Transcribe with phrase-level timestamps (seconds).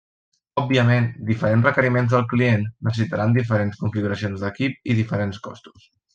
[0.59, 5.87] Òbviament, diferents requeriments del client necessitaran diferents configuracions d'equip i diferents costos.